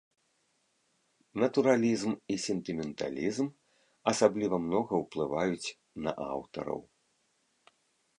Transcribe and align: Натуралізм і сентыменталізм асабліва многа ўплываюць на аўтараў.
Натуралізм 1.41 2.11
і 2.35 2.37
сентыменталізм 2.45 3.45
асабліва 4.13 4.57
многа 4.65 4.93
ўплываюць 5.03 5.73
на 6.07 6.11
аўтараў. 6.31 6.79